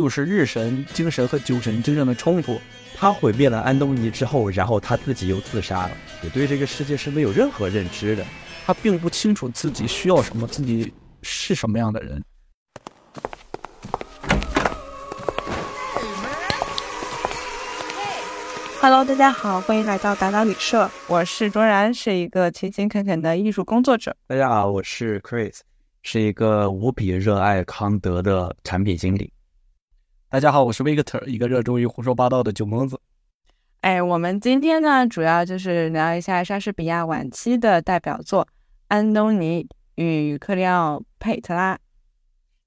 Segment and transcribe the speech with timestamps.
[0.00, 2.58] 就是日神精神和酒神真正的冲突。
[2.96, 5.90] 他毁灭了安东尼之后，然后他自己又自杀了，
[6.22, 8.24] 也对这个世界是没有任何认知的。
[8.64, 10.90] 他并不清楚自己需要什么，自己
[11.20, 12.24] 是什么样的人。
[18.80, 24.16] Hello，大家好，欢迎来到达达旅社，我是卓然，是一个勤勤恳恳的艺术工作者。
[24.26, 25.58] 大家好，我是 Chris，
[26.02, 29.30] 是一个无比热爱康德的产品经理。
[30.32, 33.00] 大家好，我是 Victor，一个热衷于胡说八道的酒蒙子。
[33.80, 38.44] 哎，我们今天呢，主要就是聊一下莎士比亚晚期的代表作
[38.86, 41.74] 《安东尼与克里奥佩特拉》。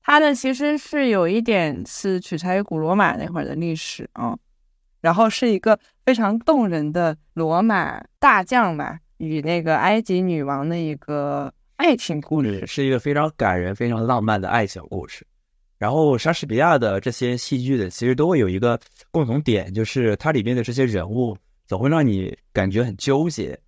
[0.01, 4.37] 它呢，其实是有一点是取材于古罗马那会儿的历史啊，
[4.99, 15.25] 然后是一个非常动人的罗马大将吧与那个埃及女王的一个爱情故事，是一个非常感人、非常浪漫的爱情故事。
[15.83, 18.79] 然后莎士比亚的这些戏剧的，其实都会有一个
[19.11, 23.59] 共同点，就是它里面的这些人物总会让你感觉很纠结，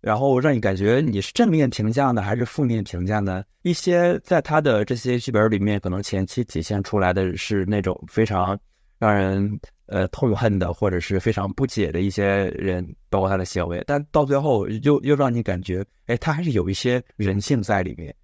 [0.00, 3.42] 然后让你感觉你是正面评价呢，还是负面评价呢？
[3.62, 8.56] 一些在他的这些剧本里面，可能前期体现出来的是那种非常
[9.00, 18.14] 让人呃痛恨的，或者是非常不解的一些人，包括他的行为，但到最后又又让你感觉，哎，他还是有一些人性在里面。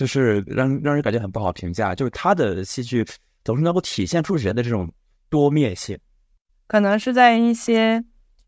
[0.00, 3.04] 就是让让人感觉很不好评价，就是他的戏剧
[3.44, 4.90] 总是能够体现出人的这种
[5.28, 5.98] 多面性，
[6.66, 8.02] 可能是在一些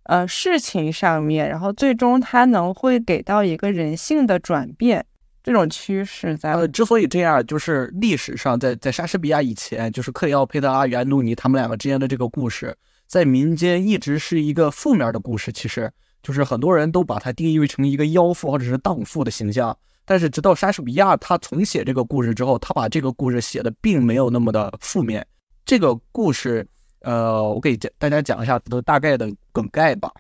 [0.05, 5.05] 呃事情上面，然后最终他能会给到一个人性的转变
[5.43, 6.55] 这种趋势在。
[6.55, 12.75] 呃，之所以这样，就是历史上在在莎士比亚以前，就是克里奥佩特拉与安东尼他们两个之间的这个故事，
[13.07, 19.77] 在民间一直是一个负面的故事，其实就是很多人都把它定义为成一个妖妇或者是荡妇的形象。
[20.05, 25.25] 但是直到莎士比亚他重写这个故事之后，他把这个故事写的并没有那么的负面。
[25.65, 26.67] 这个故事，
[27.03, 30.13] 呃，我给大家讲一下的大概的梗概吧。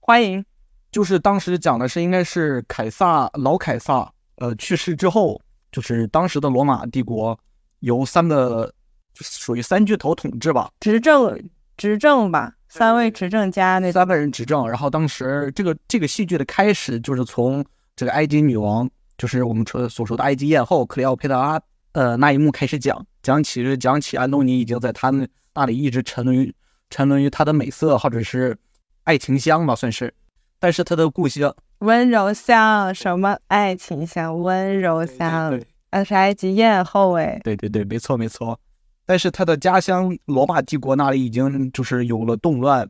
[0.00, 0.42] 欢迎，
[0.90, 5.38] 就是当时讲的是应该是凯撒老凯撒，呃，去世之后，
[5.70, 7.38] 就是当时的罗马帝国
[7.80, 8.72] 由三个
[9.14, 11.38] 属于三巨头统治吧，执政
[11.76, 14.66] 执政吧，三位执政家那三个人执政。
[14.66, 17.62] 然后当时这个这个戏剧的开始就是从
[17.94, 18.88] 这个埃及女王。
[19.18, 21.60] 就是我们说所说的埃及艳后克里奥佩特拉，
[21.92, 26.54] 呃，那一幕开始讲，讲起是讲起安东尼已经在他们那里一直沉沦于
[26.88, 28.56] 沉沦于他的美色或者是
[29.04, 30.14] 爱情香吧，算是。
[30.60, 38.58] 但是他的故乡温柔乡什么爱情香温柔乡，那是埃及艳后哎，对对对，没错没错。
[39.06, 42.88] 但是他的家乡罗马帝国那里已经就是有了动乱，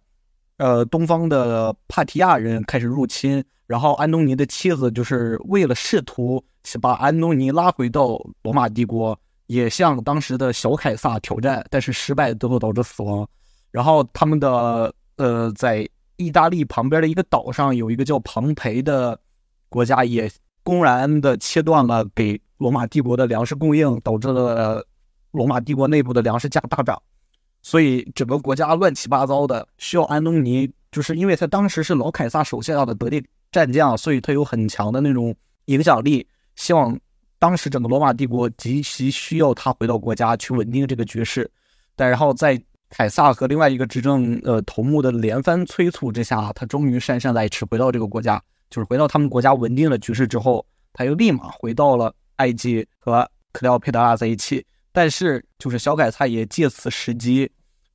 [0.59, 3.43] 呃，东方的帕提亚人开始入侵。
[3.67, 6.43] 然后安东尼的妻子就是为了试图
[6.81, 13.29] 把安东尼拉回到罗马帝国，也向当时的小凯撒挑战，但是失败，最后导致死亡。
[13.71, 15.87] 然后他们的呃，在
[16.17, 19.21] 意大利旁边的一个岛上有一个叫庞培的
[19.69, 20.31] 国家，也
[20.63, 24.83] 公然的切断了给罗马帝国的粮食供应，导致了
[25.33, 27.01] 罗马帝国内部的粮食价大涨。
[27.69, 33.23] 所以整个国家乱七八糟的，需要安东尼，就是因为他当时是老凯撒手下的得力。
[33.53, 35.35] 战将，所以他有很强的那种
[35.67, 36.27] 影响力。
[36.57, 36.99] 希望
[37.39, 41.51] 当时整个罗马帝国极其需要他回到国家去稳定这个局势。
[41.95, 42.59] 但然后在
[42.89, 50.65] 凯撒和另外一个执政呃头目的连番催促之下，他终于姗姗来迟回到这个国家，就是回到他们国家稳定了局势之后，
[50.95, 54.65] 他又立马回到了埃及和克里奥佩特拉在一起。
[54.91, 57.51] 但是就是小凯撒也借此时机。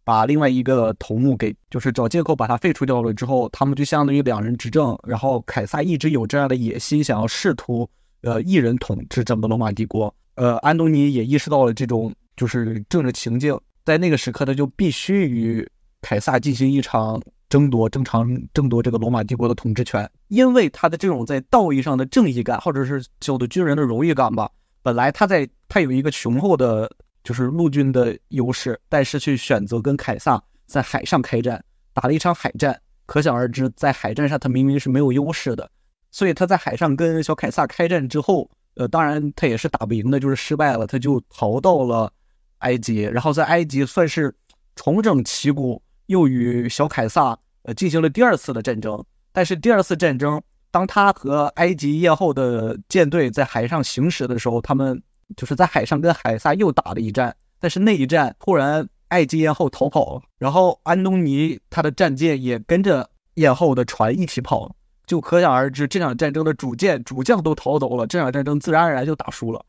[0.06, 4.98] 把另外一个头目给，就是找借口把他废除掉了之后，他们就相当于两人执政。
[5.08, 7.90] 然后凯撒一直有这样的野心，想要试图
[8.22, 10.14] 呃一人统治整个罗马帝国。
[10.36, 15.70] 呃，安东尼也意识到了这种就是政治情境，在那个时刻他就必须与
[16.02, 20.10] 凯撒进行一场争夺，争长争夺这个罗马帝国的统治权。
[20.28, 24.50] 因为他的这种在道义上的正义感，或者是叫做军人的荣誉感吧，
[24.82, 26.92] 本来他在他有一个雄厚的。
[27.24, 32.78] 就是陆军的优势，但是去选择跟凯撒在海上开战，打了一场海战。
[33.06, 35.70] 可想而知，在海战上他明明是没有优势的，
[36.12, 42.12] 所以他在海上跟小凯撒开战之后，呃，当然他也是打不赢的，就是失败了，他就逃到了
[42.60, 44.34] 埃及，然后在埃及算是
[44.76, 49.04] 重整旗鼓，又与小凯撒呃进行了第二次的战争。
[49.32, 50.42] 但是第二次战争，
[50.72, 55.02] 当他和埃及艳后的舰队在海上行驶的时候，他们。
[55.36, 64.76] 就是在海上跟海撒又打了一战，但是那一战突然埃及艳后逃跑了，然后安东尼他的战舰也跟着艳后的船一起跑了，
[65.06, 69.64] 就可想而知这场战争的主舰主将都逃走了，这场战争自然而然就打输了。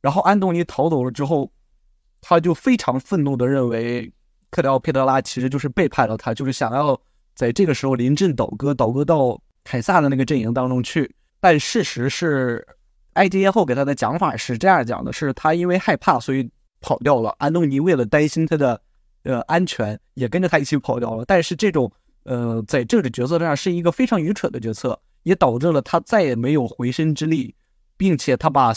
[0.00, 1.50] 然后安东尼逃走了之后，
[2.20, 4.10] 他就非常愤怒的认为
[4.50, 6.98] 克里奥佩特拉其实就是背叛了他，就是想要
[7.34, 11.14] 在这个时候临阵倒戈，倒戈到凯撒的那个阵营当中去。
[11.38, 12.66] 但事实是，
[13.14, 16.48] 埃及艳后给他的讲法是这样讲的：是他因为害怕，所以
[16.80, 17.34] 跑掉了。
[17.38, 18.80] 安东尼为了担心他的
[19.24, 21.24] 呃安全，也跟着他一起跑掉了。
[21.24, 21.90] 但是这种
[22.24, 27.54] 呃在政治决策上是一个非常愚蠢的决策，也导致了他再也没有回身之力，
[27.96, 28.72] 并且他把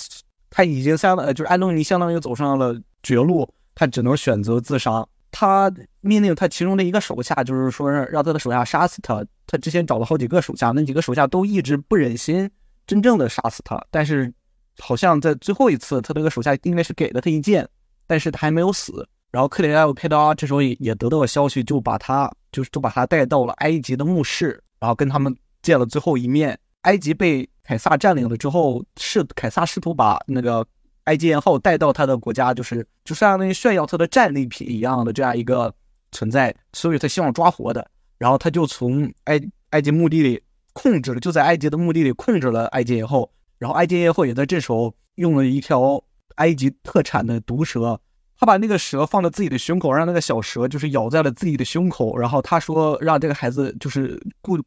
[0.50, 5.06] 他已经相当就是安东尼相当于走上了绝路，他只能选择自杀。
[5.36, 5.72] 他
[6.02, 9.26] 命令他其中的一个手下，就是说让让他的手下杀死他。
[9.48, 12.50] 他之前找了好几个手下，那几个手下都一直不忍心
[12.88, 13.82] 真正的杀死他。
[13.90, 14.34] 但是
[14.80, 17.68] 好像在最后一次，他那个手下应该是给了他一剑，
[18.08, 19.08] 但是他还没有死。
[19.32, 26.60] 然后克里奥佩特拉这时候也也得到了消息，就把他就是就把他带到了埃及的墓室，然后跟他们见了最后一面。
[26.82, 30.66] 埃及被凯撒占领了之后，是凯撒试图把那个。
[31.06, 35.70] 埃及艳后带到他的国家，就是就相当于炫耀他的战利品一样的这样一个
[36.14, 37.86] 存在，所以他希望抓活的。
[38.18, 39.38] 然后他就从埃
[39.72, 40.42] 埃及墓地里
[40.74, 43.32] 控制了，就在埃及的墓地里控制了埃及艳后。
[43.58, 46.04] 然后埃及艳后也在这时候用了一条
[46.36, 48.00] 埃及特产的毒蛇，
[48.38, 52.18] 他把那个蛇放在自己的胸口，让那个小蛇就是咬在了自己的胸口。
[52.18, 54.60] 然后他说让这个孩子就是故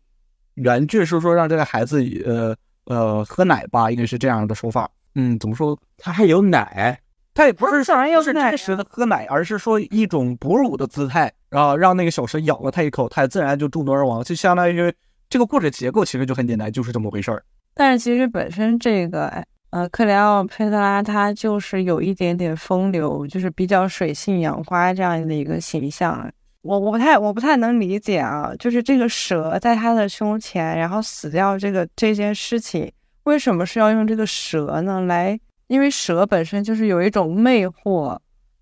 [0.55, 4.91] 原句是说让这个孩子呃呃喝奶吧，应该是这样的说法。
[5.15, 5.79] 嗯，怎么说？
[5.99, 6.99] 他还有奶，
[7.35, 14.23] 他也不是想要是真实的喝奶，而是说一种哺乳的姿态，然后让那个小蛇咬了他一口，他也自然就中毒而亡。
[14.25, 14.93] 就相当于
[15.29, 17.45] 这个故事结构其实就很简单，就是这么回事儿。
[17.75, 26.31] 但是其实本身这个呃克里奥佩特拉他就是有一点点风流，就是比较水性杨花这样的一个形象。
[26.63, 32.91] 我我不太我不太能理解啊，就是这个蛇在他的胸前，然后死掉这个这件事情。
[33.25, 35.01] 为什么是要用这个蛇呢？
[35.03, 38.19] 来，因为蛇本身就是有一种魅惑，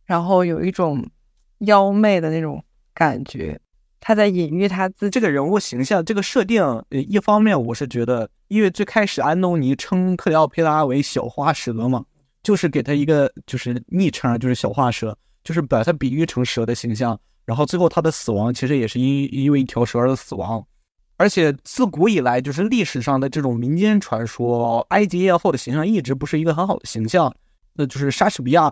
[0.06, 1.06] 然后有一种
[1.60, 2.62] 妖媚的那种
[2.92, 3.58] 感觉，
[4.06, 6.62] 他在隐喻他自己这个人物形象，这个设定。
[6.62, 12.04] 呃，一方面我是觉得，因为最开始安东尼称克里奥佩拉为小花蛇嘛，
[12.42, 17.18] 就是给他一个就是昵称，就是小花蛇，就是把它比喻成蛇的形象。
[17.46, 20.62] 然后最后他的死亡其实也是因因为一条蛇而死亡。
[21.16, 27.34] 而且自古以来，就是历史上的这种民间传说，埃及艳后的形象一直不是一个很好的形象。
[27.72, 28.70] 那就是莎士比亚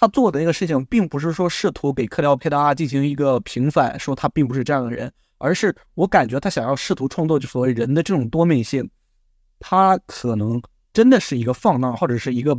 [0.00, 8.88] 他做的那个事情，并不是说试图给克里奥佩特拉进行一个平反，说他并不是这样的人，而是我感觉他想要试图创作就所谓人的这种多面性。
[9.58, 10.62] 他可能
[10.92, 12.56] 真的是一个放荡或者是一个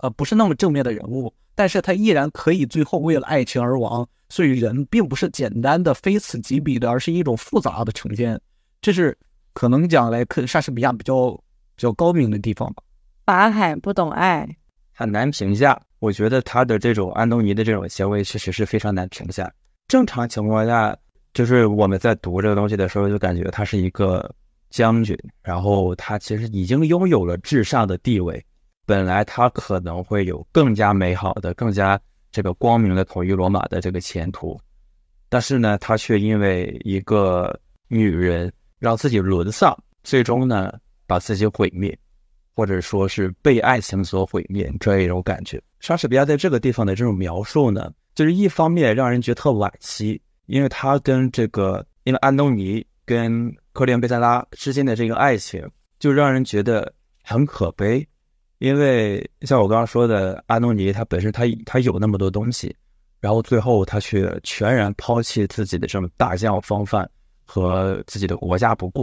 [0.00, 4.06] 呃不是那么正面的人物，但是他依然可以最后为了爱情而亡。
[4.28, 8.38] 所以人并不是简单的非此即彼的，而是一种复杂的呈现。
[8.82, 9.16] 这是
[9.54, 11.30] 可能讲来，克莎士比亚比较
[11.74, 12.82] 比较高明的地方吧。
[13.24, 14.56] 法海不懂爱，
[14.92, 15.80] 很难评价。
[16.02, 19.48] 我觉得他的这种安东尼的这种行为，确实是非常难评价。
[19.86, 20.96] 正常情况下，
[21.32, 24.28] 就是我们在读这个东西的时候，就感觉他是一个
[24.68, 28.44] 将军，然后他其实已经拥有了至上的地位，
[28.84, 31.98] 本来他可能会有更加美好的、更加
[32.32, 34.60] 这个光明的统一罗马的这个前途，
[35.28, 37.56] 但是呢，他却因为一个
[37.86, 38.52] 女人。
[38.82, 39.72] 让自己沦丧，
[40.02, 40.72] 最终呢
[41.06, 41.96] 把自己毁灭，
[42.54, 45.60] 或者说是被爱情所毁灭这一种感觉。
[45.80, 55.66] 莎士比亚在这个地方的这种描述呢，就是一方面让人觉得特惋惜，因为他跟这个，因为安东尼跟克里昂贝塞拉之间的这个爱情，
[55.98, 56.92] 就让人觉得
[57.22, 58.06] 很可悲。
[58.58, 62.74] 因为像我刚刚说的，安东尼他本身他他有那么多东西，
[63.20, 67.08] 然后最后他却全然抛弃自己的这种大将风范。
[67.44, 69.02] 和自己的国家不顾，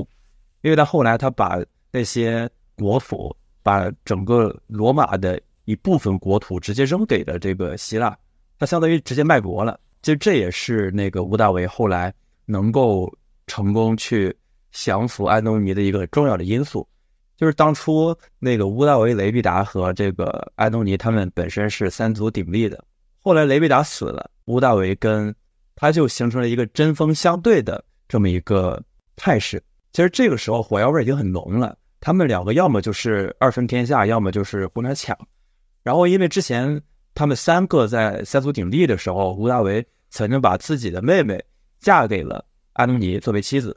[0.62, 1.60] 因为他后来他把
[1.92, 8.18] 那些国府，把整个罗马的一部分国土直接扔给了这个希腊，
[8.58, 9.80] 他相当于直接卖国了。
[10.02, 12.14] 其实这也是那个屋大维后来
[12.46, 13.14] 能够
[13.46, 14.36] 成功去
[14.72, 16.88] 降服安东尼的一个重要的因素，
[17.36, 22.84] 就是当初那个屋大维、雷必达和这个安东尼他们本身是三足鼎立的，
[23.22, 25.36] 后来雷必达死了，屋大维跟
[25.76, 27.84] 他就形成了一个针锋相对的。
[28.08, 28.82] 这么一个
[29.16, 29.62] 态势，
[29.94, 31.78] 其实这个时候火药味已经很浓了。
[32.00, 35.18] 他们两个要么就是二分天下，要么就是互相抢。
[35.84, 36.82] 然后因为之前
[37.14, 41.44] 他们三个在三足鼎立的时候，吴大维曾经把自己的妹妹
[41.80, 43.76] 嫁给了安东尼作为妻子，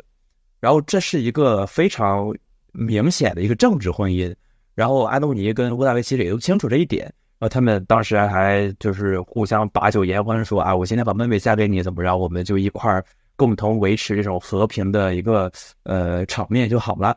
[0.60, 2.34] 然后这是一个非常
[2.72, 4.34] 明显的一个政治婚姻。
[4.74, 7.04] 然后安东尼跟吴大维其实也都清楚这一点，
[7.38, 13.04] 然后他们当时还就是互相把酒言欢，说啊，我今天把妹妹嫁给你怎么着，我们就一块儿。
[13.34, 15.50] 共同维持这种和平的一个
[15.84, 17.16] 呃场面就好了。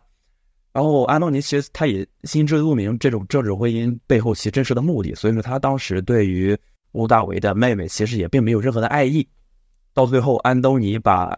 [0.75, 6.53] 然后安东尼其实他也心知肚明这种政治婚姻背后其真实的目的，所以说他当时对于
[6.91, 9.25] 屋大维的妹妹，其实也并没有任何的爱意。
[9.93, 11.33] 到最后，安东尼把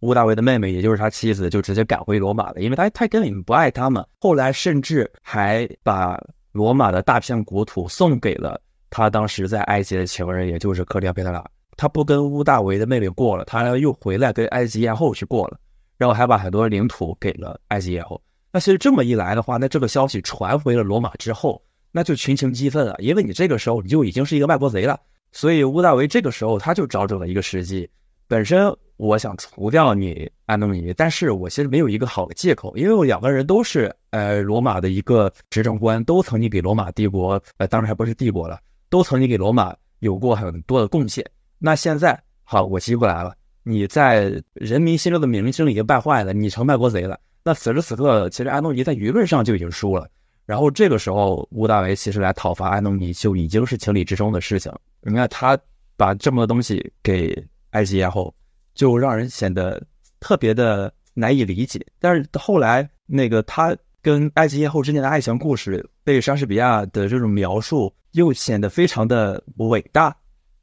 [0.00, 4.06] 屋大维的妹妹，也就是他妻子，就直接赶回罗马了，因为他他根本不爱他们。
[4.20, 6.22] 后来甚至还把
[6.52, 8.60] 罗马的大片国土送给了
[8.90, 11.42] 他当时在埃及的情人，也就是克里奥佩特拉。
[11.78, 15.58] 他不跟屋大维的妹妹过了，他又回来跟埃及艳后去过了，
[15.96, 18.20] 然后还把很多领土给了埃及艳后。
[18.54, 24.96] 那其实这么一来的话，那这个消息传回了罗马之后，那就群情激愤啊，因为你这个时候你就已经是一个卖国贼了。
[25.32, 27.90] 所以屋大维这个时候他就找准了一个时机，
[28.28, 41.28] 本身我想除掉你安东尼，但是我其实没有一个好的借口，因为我两个人都是呃罗马的一个执政官，都曾经给罗马帝国，呃当然还不是帝国了，都曾经给罗马有过很多的贡献。
[41.58, 43.34] 那现在好，我机会来了，
[43.64, 47.18] 你在人民心中的名声已经败坏了，你成卖国贼了。
[47.44, 50.08] 那此时此刻，其实安东尼在舆论上就已经输了。
[50.46, 54.72] 然后这个时候，屋大维其实来讨伐安东尼就已经是情理之中的事情。
[55.02, 55.56] 你看他
[55.96, 57.36] 把这么多东西给
[57.70, 58.34] 埃及艳后，
[58.74, 59.80] 就让人显得
[60.18, 61.84] 特别的难以理解。
[62.00, 70.16] 但是后来那个他跟埃及艳后之间的爱情故事，被莎士比亚的这种描述又显得非常的伟大。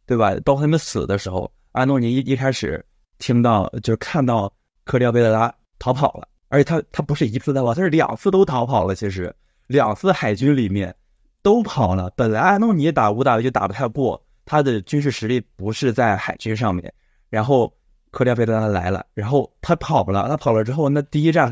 [0.07, 0.35] 对吧？
[0.43, 2.83] 包括他们死的时候，安东尼一一开始
[3.17, 4.51] 听到就是看到
[4.83, 8.93] 克里奥贝特拉逃跑了，而且他他不是一次逃跑，他是两次都逃跑了。
[8.93, 9.33] 其实
[9.67, 10.93] 两次海军里面
[11.41, 12.11] 都跑了。
[12.15, 16.93] 本来安东尼打乌大维就打不太过，他的军事实力不是在海军上面。
[17.29, 17.73] 然后
[18.11, 20.27] 克里奥贝特拉来了，然后他跑了。
[20.27, 21.49] 他跑了之后，那第一站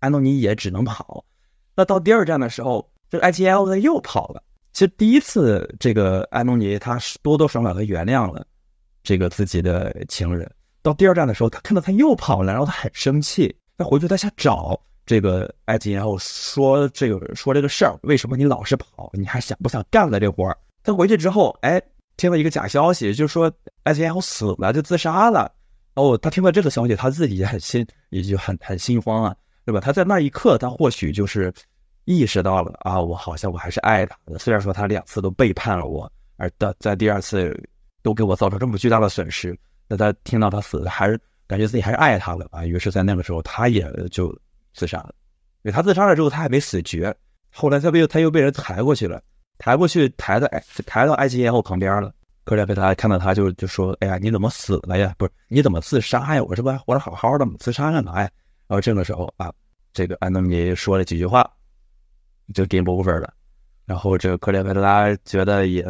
[0.00, 1.24] 安东尼也只能跑。
[1.74, 4.42] 那到第二站的时候，这个埃及 L 他又跑了。
[4.74, 8.46] 其实第一次，这个安东尼他多多少少他原谅了
[9.02, 10.50] 这个自己的情人。
[10.82, 13.56] 到第二站的时候，他看到他又跑了，然后他很生气。
[13.76, 19.10] 他回去他想找这个埃及，然后说这个说这个事儿，为什么你老是跑？
[19.12, 20.56] 你还想不想干了这活儿？
[20.82, 21.80] 他回去之后，哎，
[22.16, 23.52] 听了一个假消息，就说
[23.84, 25.50] 埃及然后死了，就自杀了。
[25.94, 29.80] 哦，他听到这个消息，他自己也很心，也就很很心慌啊，对吧？
[29.80, 31.52] 他在那一刻，他或许就是。
[32.08, 37.52] 意识到了啊，我好像我还是爱他的，虽然说他两次都背叛了我，而的在第二次
[38.00, 42.64] 都给我造成这么巨大的损失，那他听到他死了，还是感觉自己还是爱他的啊。
[42.64, 44.36] 于是，在那个时候，他也就
[44.74, 45.14] 自杀了。
[45.62, 47.14] 对他自杀了之后，他还没死绝，
[47.52, 49.22] 后来他被他又被人抬过去了，
[49.58, 52.12] 抬过去抬到哎抬到埃及艳后旁边了。
[52.44, 55.14] 克里奥佩特拉看到他就就说：“哎呀，你怎么死了呀？
[55.18, 56.42] 不是你怎么自杀呀？
[56.44, 57.54] 我这不活得好好的吗？
[57.58, 58.30] 自杀干嘛呀？”
[58.68, 59.52] 然后这个时候啊，
[59.92, 61.48] 这个安东尼说了几句话。
[62.54, 63.34] 就 game over 了，
[63.86, 65.82] 然后这个克列佩特拉觉得也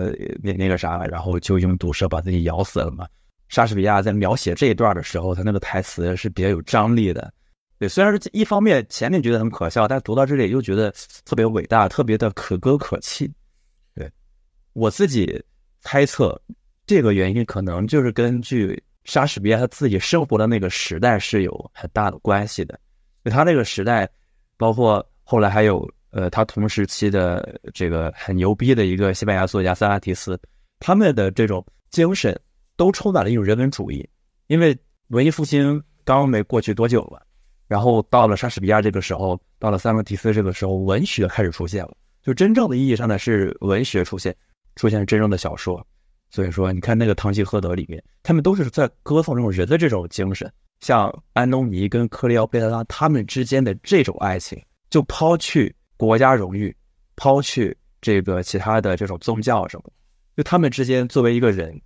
[0.42, 3.06] 那那个啥，然后就用毒蛇把自己咬死了嘛。
[3.48, 7.32] 莎士比亚在描写这一段的时候，他那个台词是比较有张力的。
[7.78, 10.92] 对，虽然是一方面前面觉得很可笑，但读到这里又觉得
[11.24, 13.30] 特别伟大，特别的可歌可泣。
[13.94, 14.10] 对
[14.72, 15.42] 我自己
[15.80, 16.40] 猜测，
[16.86, 22.78] 这个原因可能就是根据莎士比亚他自己生活的那个时代是有很大的关系的。
[23.24, 24.08] 他那个时代，
[24.56, 25.88] 包括后来还有。
[26.10, 30.40] 呃，他同时期的这个很牛逼的一个西班牙作家塞拉提斯，
[30.78, 32.34] 他们的这种精神
[32.76, 34.08] 都充满了一种人文主义。
[34.46, 34.76] 因为
[35.08, 37.20] 文艺复兴刚没过去多久了，
[37.66, 44.36] 然后到了莎士比亚这个时候，到了塞拉提斯这个时候，文学开始出现了，就真正的意义上呢是文学出现，
[44.76, 45.84] 出现真正的小说。
[46.30, 55.74] 所以说，你看那个《堂吉诃德》里面，他们都是在歌颂这种人的这种精神，像安东尼跟克利奥贝拉他们之间的这种爱情，就抛去。
[55.98, 56.76] 国家荣誉，
[57.16, 59.90] 抛去这个其他的这种宗教什么，
[60.36, 61.80] 就他们之间作为一个人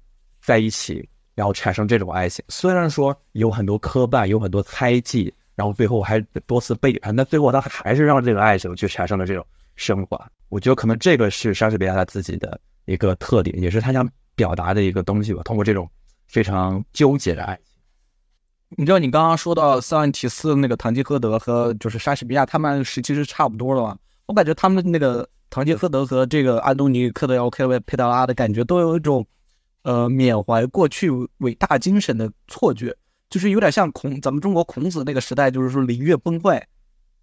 [0.50, 10.28] 在一起，然后产生这种爱情，虽然说有很多磕绊，有很多猜忌，然后最后还多次背叛，但最后他还是让这个爱情去产生了这种升华。
[10.48, 14.04] 我觉得可能这个是莎士比亚他自己的一个特点，也是他想
[14.34, 15.40] 表达的一个东西吧。
[15.44, 15.88] 通过这种
[16.26, 17.64] 非常纠结的爱情。
[18.76, 23.96] 你知道你刚刚说到塞万提斯那个《堂吉诃德》和就是莎士比亚他们时期是差不多的嘛？
[24.26, 29.24] 我感觉他们那个《堂吉诃德》和这个安东尼·克德奥克维佩达拉的感觉都有一种
[29.82, 32.96] 呃缅怀过去伟大精神的错觉，
[33.28, 36.66] 就是有点像孔咱们中国孔子那个时代，就是说礼乐崩坏，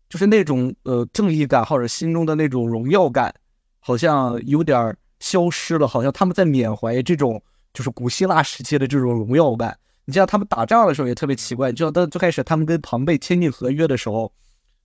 [0.09, 3.33] 就是那种呃正义感或者心中的那种荣耀感，
[3.79, 7.41] 好像有点消失了，好像他们在缅怀这种
[7.73, 9.77] 就是古希腊时期的这种荣耀感。
[10.05, 14.31] 你像他们打仗的时候也特别奇怪，就到最开始他们跟庞贝签订合约的时候，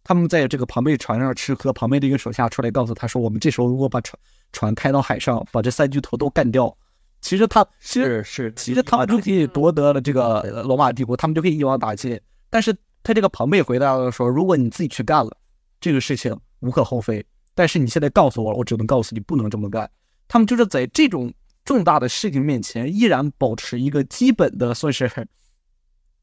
[0.03, 4.19] 他们在这个庞贝船上吃喝，庞贝的一个手下出来告诉他说：“我们这时候如果把船
[4.51, 6.77] 船开到海上，把这三巨头都干掉，
[7.23, 12.21] 其实他其实是其实他们就可以夺得了这个罗马帝国，他们就可以一网打尽。
[12.51, 15.35] 但是他这个庞贝回答了说：如果你自己去干了
[15.81, 17.25] 这个事情无可厚非，
[17.55, 19.89] 但是你现在告诉我了，我只能告诉你不能这么干。
[20.29, 21.33] 他们就是在这种
[21.65, 25.11] 重大的事情面前，依然保持一个基本的算是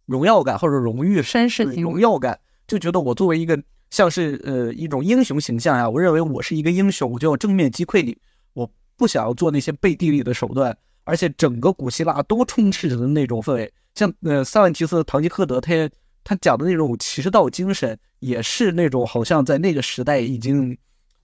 [0.06, 2.38] 荣耀感或者荣誉绅士对型荣耀感，
[2.68, 8.18] 就觉得我作为一个像是呃一种英雄形象呀，我认为我是一个英雄，我就要正面击溃你，
[8.54, 10.76] 我不想要做那些背地里的手段，
[11.10, 15.90] 而且整个古希腊都充斥着的那种氛围，像呃塞万提斯、堂吉诃德，他也
[16.24, 20.78] 他讲的那种骑士道精神，也是那种好像在那个时代已经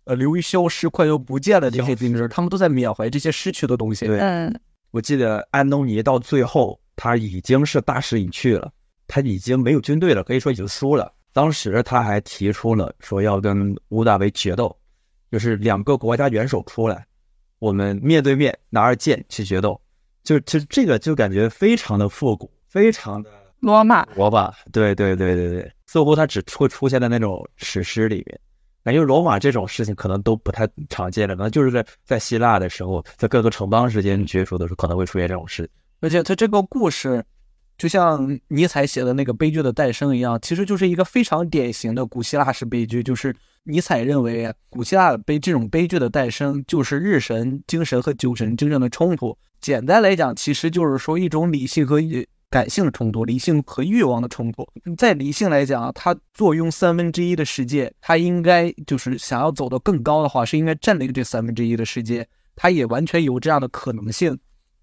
[0.06, 4.08] 呃流于消失、快要不见了这些精神，他们都在缅怀这些失去的东西。
[4.08, 8.72] 对嗯，我记得安东尼到最后他已经是大势已去了，
[9.08, 11.12] 他已经没有军队了，可以说已经输了。
[11.32, 14.76] 当时他还提出了说要跟乌大维决斗，
[15.32, 17.06] 就是两个国家元首出来，
[17.66, 19.82] 我们面对面拿着剑去决斗。
[20.24, 23.30] 就就这个就感觉非常的复古，非常的
[23.60, 24.54] 罗马，罗马。
[24.72, 28.40] 对对对对对，似乎它只会出现在那种史诗里面。
[28.84, 35.68] 感觉罗马这种事情可能都不太常见了，可能就是在在希腊的时候，在各个城邦之间角逐的时候，可能会出现这种事。
[36.02, 37.24] 而且它这个故事，
[37.78, 43.04] 就像尼采写的那个《悲剧的诞生》一样，其实就是一个非常典型的古希腊式悲剧。
[43.04, 49.38] 就是尼采认为，古希腊的悲这种悲剧的诞生，就是日神精神和酒神精神的冲突。
[49.60, 52.00] 简单来讲，其实就是说一种理性和
[52.50, 54.66] 感性的冲突，理性和欲望的冲突。
[54.96, 62.26] 在理性来讲，他坐拥三分之一的世界，他应该就是想要走得更高的话，是应该占领这三分之一的世界。
[62.56, 64.38] 他也完全有这样的可能性。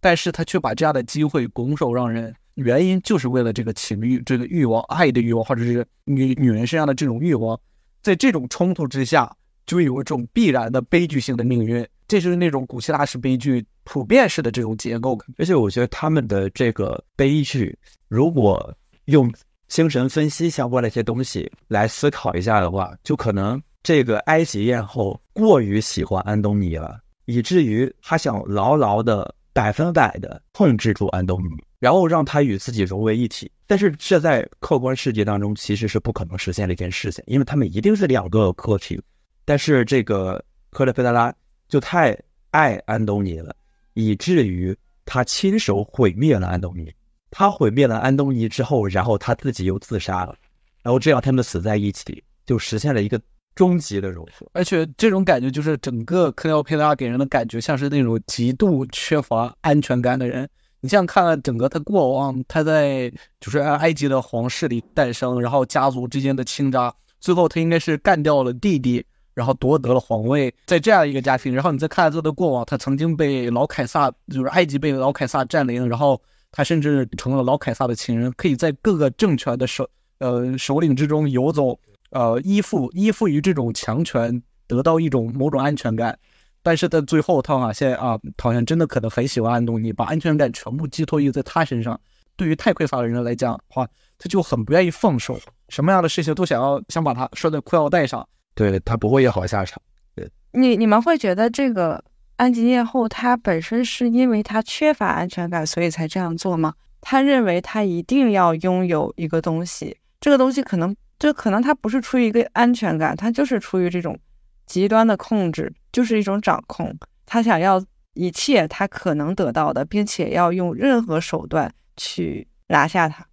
[0.04, 7.58] 但是他却把这样的机会拱手让人，原因就是为了这个情欲、这个欲望、爱的欲望，或者是女女人身上的这种欲望，
[8.02, 11.86] 在这种冲突之下，就有一种必然的悲剧性的命运。
[12.06, 15.18] 这就是那种古希腊式悲剧普遍式的这种结构。
[15.38, 17.74] 而且我觉得他们的这个悲剧，
[18.08, 18.74] 如果
[19.06, 19.32] 用
[19.68, 29.34] 精神分析相关的一些东西来思考一下的话，就可能这个埃及艳后过于喜欢安东尼了，以至于他想牢牢的。
[29.52, 33.50] 百分百的控制住安东尼，然后让他与自己融为一体。
[33.66, 39.00] 但是这在客观世界当中其实是不可能实现的一件事情，因为他们一定是两个个体。
[39.44, 41.34] 但是这个克雷佩德拉
[41.68, 42.18] 就太
[42.50, 43.54] 爱安东尼了，
[43.94, 46.92] 以至于他亲手毁灭了安东尼。
[47.30, 50.36] 他毁灭了安东尼之后，然后他自己又自杀了，
[50.82, 53.20] 然后这样他们死在一起，就实现了一个。
[53.54, 60.48] 终极的融合，而且这种感觉就是整个克里奥佩拉给人的感觉像是那种极度缺乏安全感的人。
[60.80, 63.08] 你像看了整个他过往，他在
[63.40, 79.88] 就是埃及的皇室里诞生，然后家族之间的倾轧，最后他应该是干掉了弟弟，然后夺得了皇位，在这样一个家庭，然后你再看他的过往，他曾经被老凯撒，就是埃及被老凯撒占领，然后他甚至成了老凯撒的情人，可以在各个政权的首
[80.18, 81.78] 呃首领之中游走。
[82.12, 86.18] 呃，依附依附于这种强权，得到一种某种安全感，
[86.62, 91.98] 但是在最后，他好像啊，好像真的可能很喜欢安东尼，把安全感全部寄托于在他身上。
[92.36, 99.80] 对于太匮乏的人来讲的话，他就很不愿意放手，什么样的事情都想要想把他拴在裤腰带上，对他不会有好下场。
[100.14, 102.04] 对你，你们会觉得这个
[102.36, 106.74] 安吉艳后他本身是因为他缺乏安全感，所以才这样做吗？
[107.00, 110.94] 他认为他一定要拥有一个东西，这个东西可能。
[111.22, 114.18] 就可能他不是出于一个安全感，他就是出于这种
[114.66, 116.92] 极端的控制，就是一种掌控。
[117.24, 117.80] 他想要
[118.14, 123.24] 一切他可能得到的，并且要用任何手段去拿下他。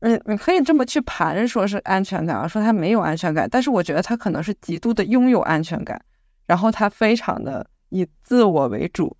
[0.00, 6.02] 嗯，你可以这么去盘，说是安全感啊，说他没有安全感，但是我觉得他可能是极度的拥有安全感，
[6.46, 9.14] 然后他非常的以自我为主，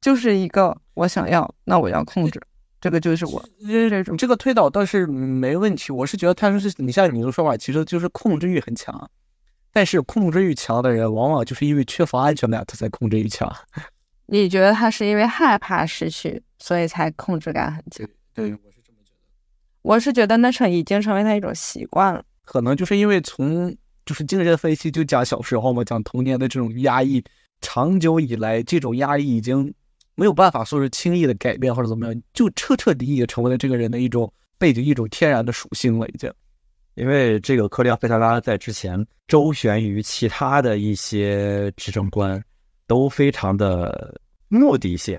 [0.00, 2.40] 就是一个我想要，那我要控制。
[2.82, 9.08] 这个就是我这种这个推导倒是没问题，我是觉得他是你像你的说法，其实就是控制欲很强，
[9.72, 13.48] 但是控制欲强的人往往就是因为缺乏安全感，他才控制欲强。
[14.26, 18.04] 你觉得他是因为害怕失去，所以才控制感很强？
[18.34, 19.20] 对，我是这么觉得。
[19.82, 23.72] 我是觉得那成已经成为他一种习惯了，可能就是因为从
[24.04, 27.22] 就是精神分析就讲小时候嘛，讲童年的这种压抑，
[27.60, 29.72] 长久以来这种压抑已经。
[30.14, 36.32] 没有办法说是轻易的改变或者怎么样，就彻彻底底成为了这个人的一种背景、一种天然的属性了，已经。
[36.94, 42.42] 因为这个克里奥佩特拉在之前周旋于其他的一些执政官，
[42.86, 44.14] 都非常的
[44.48, 45.18] 目的性，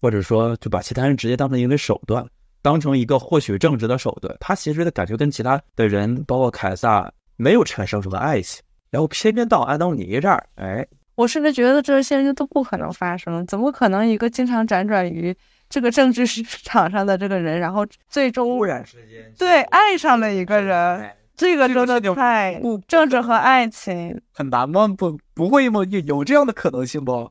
[0.00, 2.26] 或者说就把其他人直接当成一个手段，
[2.60, 4.36] 当成一个获取政治的手段。
[4.40, 10.84] 他其实的感觉跟其他的人，包括凯撒，没有产生什么爱情，然后偏偏到安东尼这儿，哎。
[11.14, 15.36] 我甚至觉得这些人都不可能发生，怎么可能一个经常辗转于
[15.68, 24.88] 这个政治市 场上的这个人，然后最终突然之间对爱上了一个人，这个真的太政治和爱情很难吗？
[24.88, 25.80] 不不会吗？
[25.90, 27.30] 有有这样的可能性不？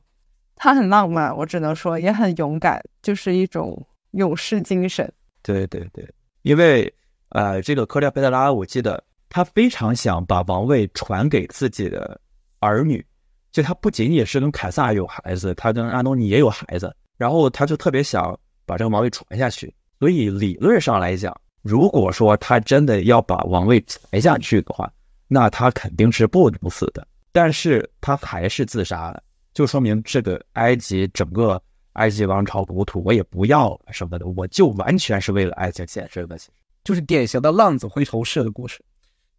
[0.54, 5.12] 他很浪漫，我只能说也很勇敢，就是一种勇士精神。
[5.42, 6.08] 对对对，
[6.42, 6.92] 因为
[7.30, 12.20] 呃，这个科特拉，我记得他非常想把王位传给自己的
[12.60, 13.04] 儿女，
[13.52, 19.72] 就他不仅仅是跟凯撒有孩子，他跟安东尼也有孩子，然后他就特别想把这个王位传下去。
[20.00, 24.90] 所以理论上来讲，如果说他真的要把王位传下去的话，
[25.28, 27.06] 那他肯定是不能死的。
[27.30, 29.22] 但是他还是自杀了，
[29.54, 31.62] 就说明这个埃及整个
[31.92, 36.36] 埃及王朝国土我也不要什么的，我就完全是为了爱情献身的。
[36.36, 36.52] 其实
[36.84, 38.82] 就是典型的浪子回头式的故事。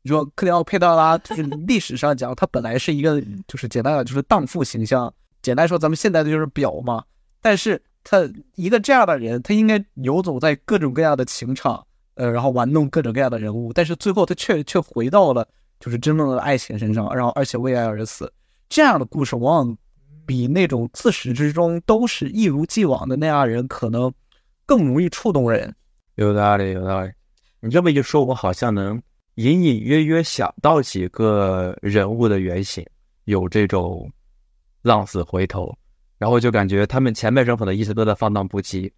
[0.03, 5.11] 你说克里奥佩特拉，就是历史上讲，他本来是一个就是简单的就是荡妇形象，
[5.41, 7.03] 简单说咱们现在的就是婊嘛。
[7.41, 11.85] 但是他一个这样的人，他应该游走在各种各样的情场，
[12.15, 15.47] 呃，然后玩弄各种各样的人物，但是最后他却却回到了。
[15.79, 18.31] 就是真正的爱情身上，然后而且为爱而死，
[18.69, 19.77] 这样的故事往往
[20.25, 24.09] 比那种自始至终都是一如既往的那样人可能
[24.65, 25.75] 更容易触动人。
[26.15, 27.11] 有道理，有道理。
[27.59, 29.01] 你这么一说，我好像能
[29.35, 32.85] 隐隐约约想到几个人物的原型，
[33.25, 34.11] 有这种
[34.81, 35.75] 浪子回头，
[36.17, 38.91] 然后就感觉他们前半生可能一直都在放荡不羁。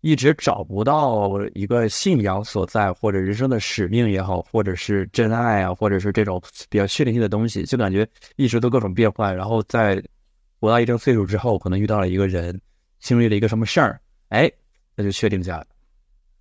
[0.00, 6.40] 一直找不到一个信仰所在，或者人生的使命也好，或者是真爱啊，或者是这种
[6.70, 9.36] 比较确定性的东西，就感觉一直都各种变换。
[9.36, 10.00] 然后在
[10.60, 12.60] 活到一定岁数之后，可能遇到了一个人，
[13.00, 14.48] 经历了一个什么事儿，哎，
[14.94, 15.66] 那就确定下来，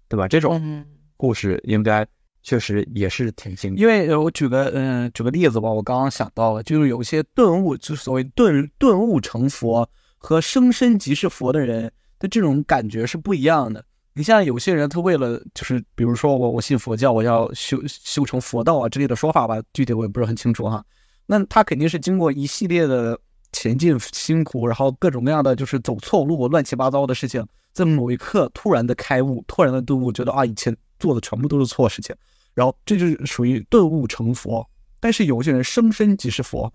[0.07, 0.27] 对吧？
[0.27, 0.85] 这种
[1.17, 2.05] 故事应该
[2.47, 3.81] 确实也是挺经典。
[3.81, 11.91] 因为我举个嗯举个例子吧，我刚刚想到了，就是有些顿悟，就所谓顿顿悟成佛和生身即是佛的人。
[12.19, 13.85] 的这种感觉是不一样的。
[14.15, 20.83] 你像有些人，他为了就是，比如说我我信佛教，我要修修成佛道啊之类的说法吧，具体我也不是很清楚哈。
[21.27, 23.15] 那他肯定是经过一系列的
[23.51, 32.15] 前进辛苦，然后各种各样的就是走错路、乱七八糟的事情，在某一刻突然的开悟，突然的顿悟，觉得啊以前做的全部都是错事情，
[32.57, 34.67] 然后这就是属于顿悟成佛。
[34.99, 36.73] 但是有些人生身即是佛，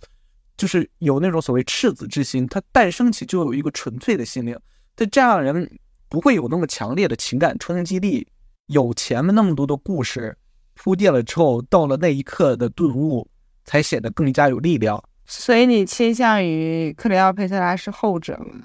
[0.56, 4.56] 就是有那种所谓赤子之心，他诞生起就有一个纯粹的心灵。
[4.94, 5.68] 这这样的人
[6.08, 8.24] 不会有那么强烈的情感冲击力，
[8.66, 10.38] 有前面那么多的故事
[10.74, 13.28] 铺垫了之后，到了那一刻的顿悟，
[13.64, 15.02] 才显得更加有力量。
[15.26, 18.64] 所以你倾向于克里奥佩特拉是后者吗？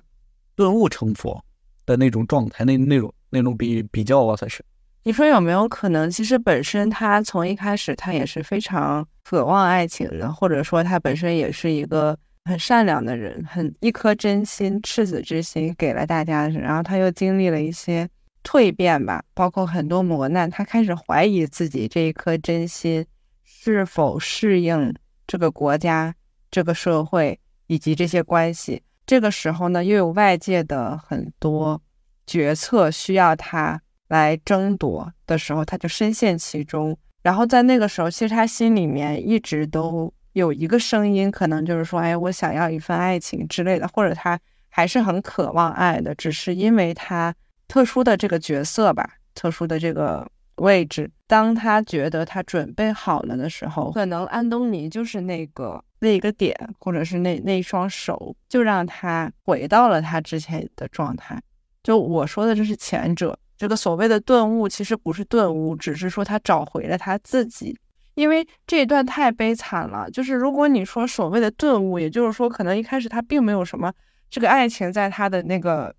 [0.55, 1.43] 顿悟成佛
[1.83, 4.63] 的那种状态，那那种那种比比较啊，算是。
[5.07, 12.17] 你说有没有可能，其实本身他从一开始他也是非常渴望爱情的，或者说他本身也是一个。
[12.43, 18.07] 很善良的人，很一颗真心、赤子之心给了大家，然后他又经历了一些
[18.41, 23.05] 蜕变吧，包括很多磨难，他开始怀疑自己这一颗真心
[23.43, 24.93] 是否适应
[25.25, 26.15] 这个国家、
[26.49, 28.81] 这个社会以及这些关系。
[29.05, 31.81] 这个时候呢，又有外界的很多
[32.25, 36.97] 决策需要他来争夺的时候，他就深陷其中。
[37.23, 40.13] 然后在那个时候，其实他心里面一直都。
[40.33, 44.39] 有一个声音，可能就是说，哎，我想要一份爱情之类的，或者他
[44.69, 47.33] 还是很渴望爱的，只是因为他
[47.67, 51.09] 特殊的这个角色吧，特殊的这个位置。
[51.25, 61.41] 当他觉得他准备好了的时候，可能安东尼就是那个那一个点，或者是那那一双手，就让他回到了他之前的状态。
[61.81, 67.75] 就我说的，这是前者，这个所谓的顿悟，其实不是顿悟，只是说他找回了他自己。
[68.13, 73.93] 因为这一段太悲惨了，就是如果你说所谓的顿悟，也就是说可能一开始他并没有什么
[74.29, 75.93] 这个爱情在他的那个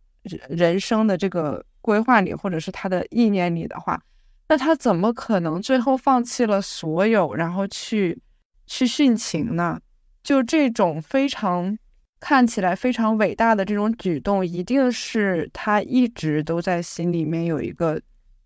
[0.49, 4.01] 人生的这个规划里，或者是他的意念里的话，
[4.49, 8.21] 那他怎么可能最后放弃了所有，然后去
[8.67, 9.81] 去殉情呢？
[10.25, 11.79] 就这种非常
[12.21, 18.01] 看起来非常伟大的这种举动，一定是他一直都在心里面有一个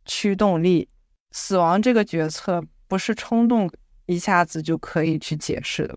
[0.05, 0.89] 驱动力，
[1.31, 2.63] 死亡这个决策。
[2.89, 3.71] 不是冲动
[4.05, 5.97] 一下子就可以去解释的，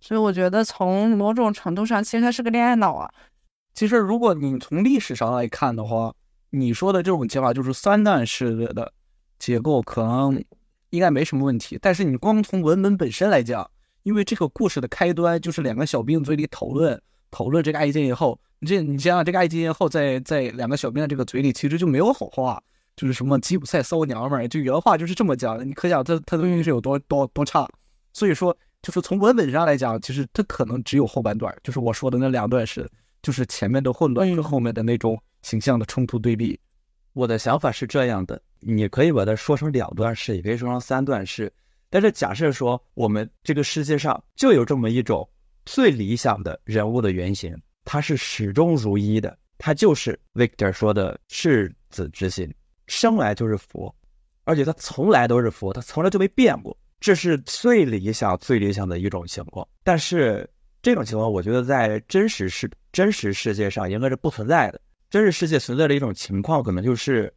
[0.00, 3.12] 所以我觉得从某种程度上，其实他是个恋爱脑啊。
[3.74, 6.14] 其实如果你从历史上来看的话，
[6.48, 8.90] 你说的这种解法就是三段式的
[9.38, 10.42] 结构，可能
[10.88, 11.78] 应该没什么问题。
[11.78, 13.70] 但是你光从文本本身来讲，
[14.04, 16.98] 因为这个故事的开端就是两个小兵嘴里讨论
[17.30, 22.62] 讨论这个爱情以后，你这你想想这个爱情以后，在在两个小兵的这个嘴里，其实就没有好话。
[22.96, 25.64] 就是什么吉普赛骚娘们儿，就原话就是这么讲的。
[25.64, 27.66] 你可想他他的运是有多多多差。
[28.12, 32.86] 所以说，就是从文本上来讲，其实他可能只有后半段，就是我说的那两段是，
[33.22, 36.58] 就是前面的混乱和后面的那种形象的冲突对比。
[37.14, 41.50] 我的想法是这样的，你可以把它说成两段式，也可以说成三段式。
[41.88, 45.26] 但是假设说我们这个世界上就有这么一种
[45.64, 47.56] 最理想的人物的原型。
[47.84, 52.52] 他是始终如一的，他就是 Victor 说的赤子之心，
[52.86, 53.92] 生来就是佛，
[54.44, 59.66] 而且他从来都是佛，他从来就没变过，这是最理想、最理想的一种情况。
[59.82, 60.48] 但是
[60.82, 64.80] 这种情况，我觉得在真实世真实世界上应该是不存在的。
[65.08, 67.32] 真实世界存在的一种情况，可能就是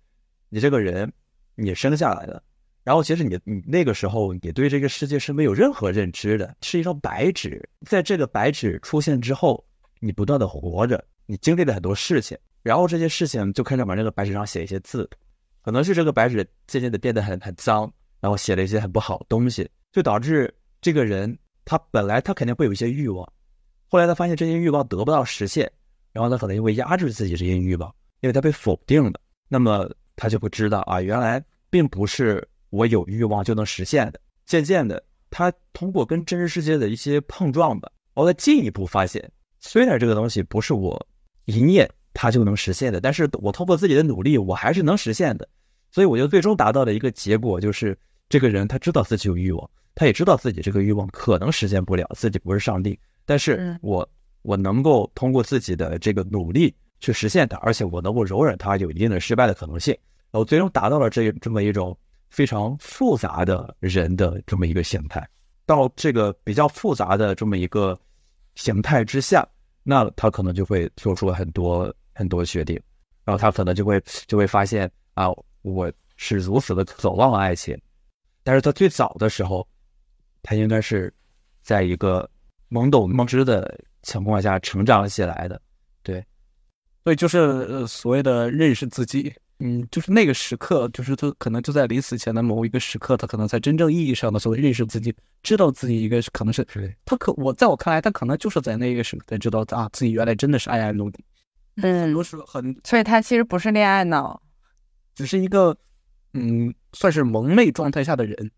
[0.50, 1.12] 你这个人，
[1.56, 2.44] 你生下来的。
[2.84, 7.68] 然后，其实你你那个时候，你对这个世界是没有任何认知的，是一张白纸。
[7.88, 9.64] 在这个白纸出现之后，
[10.02, 15.10] 你不断的活着，你经历了很多事情，然后这些事情就开始往这个白纸上写一些字，
[15.62, 23.26] 可能是这个白纸渐渐的变得很很脏，然后写了一些很不好的东西，就导致这个人他本来他肯定会有一些欲望，
[23.88, 25.72] 后来他发现这些欲望得不到实现，
[26.12, 29.14] 然后他可能就会压制自己这些欲望，因为他被否定了，
[29.48, 32.46] 那么他就会知道啊，原来并不是。
[32.74, 34.20] 我有欲望就能实现的。
[34.48, 41.08] 渐渐的，他通过跟真实世界的一些碰撞吧，我再进一步发现，虽然这个东西不是我
[41.46, 45.48] 一念它就能实现的，但是我通过自己的努力，我还是能实现的。
[45.92, 47.96] 所以，我就最终达到的一个结果，就是
[48.28, 54.10] 这个人他知道自己有欲望，他也知道自己这个欲望可能实现不了，自己不是上帝，但是我
[54.42, 59.96] 我能够通过自己的这个努力去实现它，而且我能够容忍它有一定的失败的可能性，
[60.32, 61.96] 然后最终达到了这这么一种。
[62.34, 65.24] 非常复杂的人的这么一个形态，
[65.68, 67.98] 到这个比较复杂的这么一个
[68.56, 69.48] 形态之下，
[69.84, 72.76] 那他可能就会做出很多很多决定，
[73.24, 75.28] 然后他可能就会就会发现啊，
[75.62, 77.80] 我是如此的渴望爱情，
[78.42, 79.68] 但是他最早的时候，
[80.42, 81.14] 他应该是
[81.62, 82.28] 在一个
[82.68, 85.62] 懵懂无知的情况下成长起来的，
[86.02, 86.26] 对，
[87.04, 89.32] 所以就是所谓的认识自己。
[89.60, 96.68] 嗯，就是那个时刻，就是他可能就在临死前的某一个时刻，他可能才真正意义上的所谓认识自己，知道自己一个可能是
[97.06, 101.24] 他可我在我看来，他可能就是在那个时刻才知道啊，自己原来真的是爱爱努力。
[101.78, 104.42] 嗯，多是很，所以他其实不是恋爱脑，
[105.16, 105.76] 只是一个
[106.34, 108.52] 嗯，算是蒙昧状态下的人，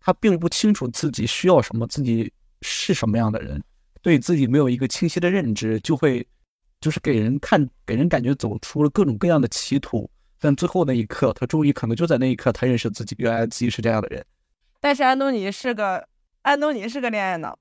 [0.00, 3.62] 他并不清楚自己需要什么，自己是什么样的人，
[4.02, 6.26] 对自己没有一个清晰的认知，就会
[6.80, 10.10] 就是给人看，给人感觉走出了各种各样的歧途。
[10.40, 14.24] 但最后那一刻，他终于可能就在那一刻，他认识自己，原来自己是这样的人。
[14.80, 16.02] 但是安东尼是个
[16.40, 17.58] 安东尼是个恋爱脑，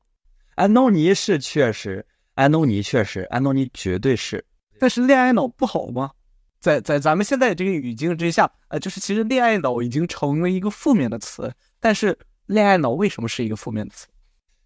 [0.56, 4.44] 安东尼是确实，安东尼确实，安东尼绝对是。
[4.80, 6.12] 但是恋爱脑不好吗？
[6.62, 11.54] 在在咱们现在这个语境之下，呃，就是其实恋爱脑已经成为一个负面的词。
[11.82, 14.08] 但是恋爱脑为什么是一个负面词？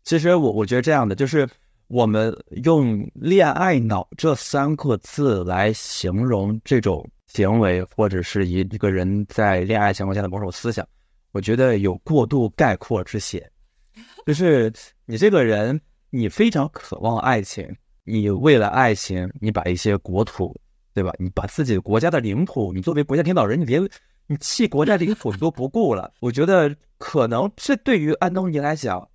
[0.04, 1.49] 其实我我觉得这样的，就是
[1.88, 2.32] 我们
[2.63, 7.10] 用恋爱脑这三个字来形容这种。
[7.33, 10.87] 行为或者是一一个人在恋爱情况下的某种思想，
[11.31, 13.43] 我觉得有过度概括之嫌。
[14.25, 14.71] 就是
[15.05, 15.79] 你这个人，
[16.11, 17.67] 你非常渴望爱情，
[18.03, 20.55] 你为了爱情，你把一些国土，
[20.93, 21.11] 对吧？
[21.17, 23.83] 你把自己国家的领土，你作为国家领导人，你连
[24.27, 26.13] 你弃国家领土你都不顾了。
[26.19, 29.09] 我觉得可能这对于安东尼来讲，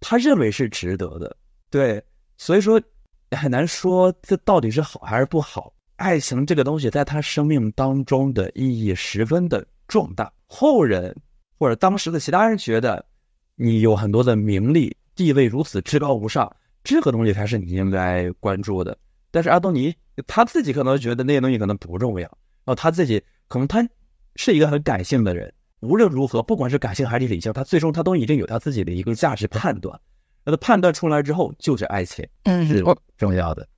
[0.00, 1.36] 他认为是值得的。
[1.70, 2.02] 对，
[2.36, 2.82] 所以说
[3.30, 5.72] 很难说这到底是好还是不好。
[6.02, 10.32] 爱情这个东西，在他生命当中的意义十分的重大。
[10.48, 11.16] 后人
[11.56, 13.06] 或者当时的其他人觉得，
[13.54, 18.98] 你有很多的名利地位如此至高无上，这个东西才是你应该关注的。
[19.30, 19.94] 但是阿东尼
[20.26, 22.26] 他自己可能觉得那些东西可能不重要，
[22.64, 23.88] 然后他自己可能他
[24.34, 25.54] 是一个很感性的人。
[25.82, 29.96] 无论如何，不管是感性还是理性，他最终他都一定有他自己的一个价值判断。
[30.44, 32.82] 那他判断出来之后，就是爱情，嗯，是
[33.16, 33.68] 重要的。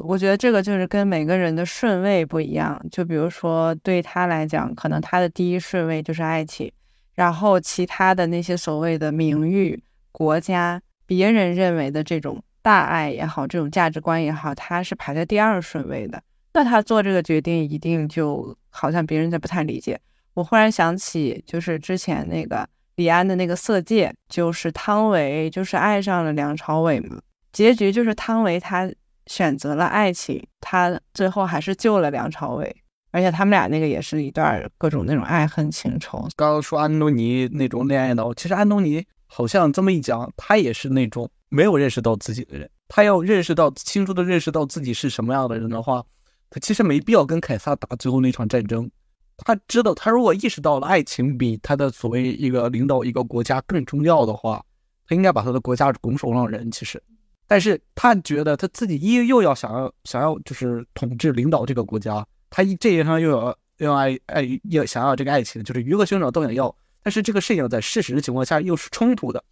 [0.00, 6.70] 我觉得这个就是跟每个人的顺位不一样，就比如说对他来讲，可能他的第一顺位就是爱情，
[7.14, 16.22] 然后其他的那些所谓的名誉、国家、别人认为的这种大爱也好，这种价值观也好，他是排在第二顺位的。
[16.52, 19.98] 那他做这个决定，一定就好像别人在不太理解。
[20.34, 27.20] 我忽然想起，就是之前那个李安的那个《色戒》，就是汤唯就是爱上了梁朝伟嘛，
[27.52, 28.90] 结局就是汤唯他。
[29.28, 32.76] 选择了爱情，他最后还是救了梁朝伟，
[33.12, 36.26] 而且他们俩那个也是一段各种那种爱恨情仇。
[36.34, 42.68] 刚刚说安东尼那种恋爱脑，其实安东尼好像这么一讲，他也是那种没有认识到自己的人。
[42.88, 46.02] 他要认识到清楚的认识到自己是什么样的人的话，
[46.48, 48.90] 他其实没必要跟凯撒打最后那场战争。
[49.36, 54.64] 他知道，他如果意识到了爱情比他的所谓一个领导一个国家更重要的话，
[55.06, 56.70] 他应该把他的国家拱手让人。
[56.70, 57.00] 其实。
[57.48, 66.72] 但是他觉得他自己一又要想要想要就是统治领导这个国家，他一这一上又要又要爱爱要想要这个爱情，就是鱼和熊掌都想要。
[67.02, 69.42] 但是这个事情在事实的情况下又是冲突的，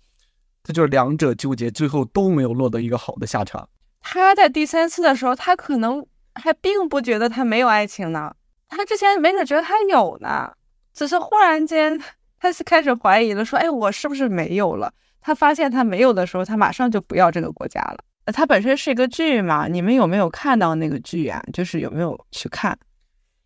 [0.63, 3.67] 他就是两者纠结，最后都没有落得一个好的下场。
[4.03, 6.05] 他在第三次的时候，他可能
[6.35, 8.35] 还并不觉得他没有爱情呢，
[8.69, 10.53] 他之前没准觉得他有呢，
[10.93, 11.99] 只是忽然间
[12.39, 14.93] 他是开始怀疑了，说，哎，我是不是没有了？
[15.27, 17.99] 他发现他没有的时候，他马上就不要这个国家了。
[18.27, 21.43] 它本身是一个剧嘛，你们有没有看到那个剧啊？
[21.53, 22.79] 就是有没有去看？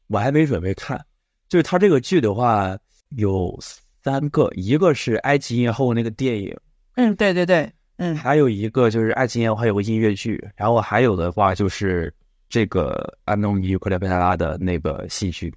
[0.09, 1.03] 我还没准备看。
[1.49, 2.77] 就是它这个剧的话
[3.17, 3.59] 有
[4.03, 6.55] 三个，一个是《埃及艳后》那个电影，
[6.97, 12.13] 嗯，对对对，嗯，还有一个就是《埃及艳后》还有个音乐剧，然后还有的话就是
[12.51, 15.51] 这个安东尼·克莱佩特拉的那个戏剧，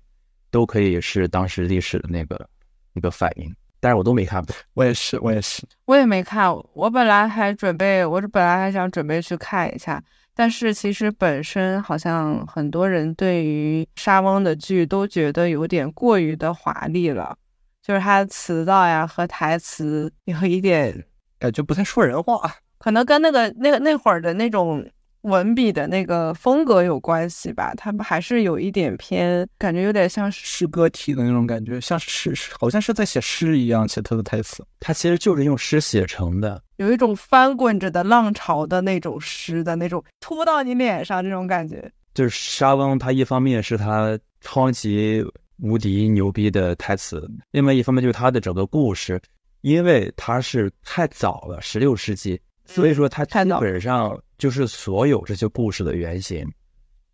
[0.51, 2.47] 都可以是当时历史的那个
[2.93, 3.53] 一个反应。
[3.84, 4.41] 但是我都没看，
[4.76, 6.50] 我也是，我也是，我也没看。
[6.74, 10.02] 我本来还准备，我本来还想准备去看一下。
[10.34, 17.36] 但是其实本身好像很多人对于沙翁的剧都觉得有点过于的华丽了，
[17.82, 21.04] 就是他词道呀和台词有一点
[21.38, 24.89] 感觉不太说人话，可能跟那个那个那会儿的那种。
[25.23, 34.65] 文笔的那个风格有关系吧，他们还是有一点偏，感觉有点像诗歌体的那种感觉，像是，好像是在写诗一样写他的台词。
[34.79, 41.89] 他其实就是用诗写成的，有一种翻滚着的浪潮的那种诗的那种扑到你脸上这种感觉。
[42.13, 45.25] 就是沙翁，他一方面是他超级
[45.59, 49.21] 无敌牛逼的台词，另外一方面就是他的整个故事，
[49.62, 52.39] 因为他是太早了，十六世纪。
[52.65, 56.45] 所以说，他基本上就是所有这些故事的原型。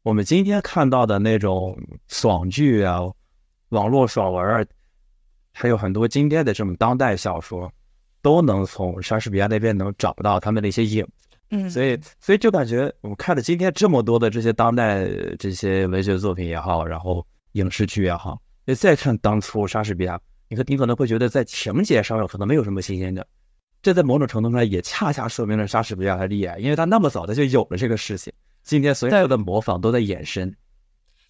[0.01, 3.01] 我们今天看到的那种爽剧啊、
[3.69, 4.65] 网络爽文啊，
[5.53, 7.71] 还有很多经典的这种当代小说，
[8.23, 11.07] 都能从莎士比亚那边能找到他们的一些影。
[11.51, 23.23] 嗯，所以，所以就感觉我们看了今天这么多的这些当代这些文学作品也好，然后影视剧也好，你再看当初莎士比亚，你可你可能会觉得在情节上可能没有什么新鲜的。
[23.81, 28.31] 这在某种程度上也恰恰说明了莎士比亚的厉害，因为他那么早他就有了这个事情。
[28.61, 30.53] 今天所有的模仿都在延伸，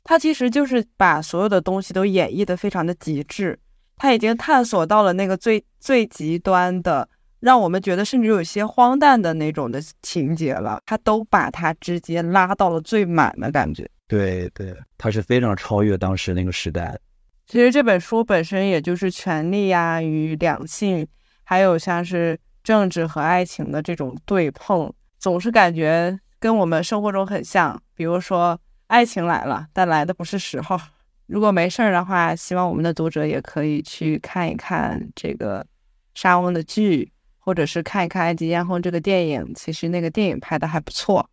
[0.04, 3.58] 他其实就是把所有的东西都演绎的非常的极致，
[3.96, 7.08] 他已经探索到了那个最最极端的，
[7.40, 13.88] 让我们觉得甚至有些荒诞的那种的情节了，他都把它直接拉到了最满的感觉。
[14.08, 17.00] 对对，他是非常超越当时那个时代。
[17.46, 21.08] 其实这本书本身也就是权力呀与两性。
[21.50, 27.82] 还有像是政治和爱情的这种对碰，总是感觉跟我们生活中很像。
[27.96, 30.80] 比如说，爱情来了，但来的不是时候。
[31.26, 35.66] 如果没事儿的话，希望我们的读者也可以去看一看这个
[36.14, 39.52] 莎翁的剧，或者是看一看《埃及艳后》这个电影。
[39.56, 41.28] 其实那个电影拍的还不错。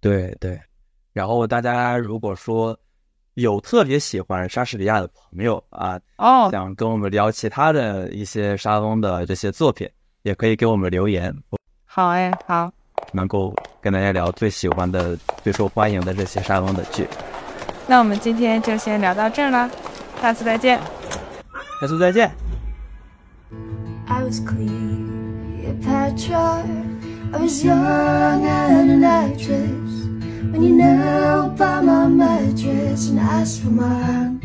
[0.00, 0.60] 对对，
[1.12, 2.78] 然后大家如果说。
[3.36, 9.86] 有特别喜欢莎士比亚的朋友啊，哦，想跟我们聊其他的一些莎翁的这些作品，
[10.22, 11.34] 也可以给我们留言。
[11.84, 12.72] 好哎，好，
[13.12, 17.06] 能够跟大家聊最喜欢的、最受欢迎的这些莎翁的剧。
[17.86, 19.70] 那我们今天就先聊到这儿了，
[20.22, 20.80] 下次再见。
[21.78, 22.30] 下次再见。
[30.52, 34.42] When you knelt by my mattress and asked for hand.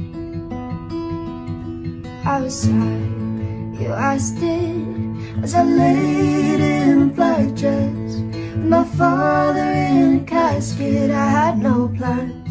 [2.25, 8.13] I was tired, you asked it as I laid in a black dress.
[8.55, 12.41] With my father in a casket, I had no plans.